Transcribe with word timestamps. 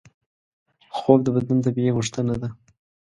خوب 0.97 1.19
د 1.23 1.27
بدن 1.35 1.57
طبیعي 1.65 1.91
غوښتنه 1.97 2.35
ده 2.41 2.49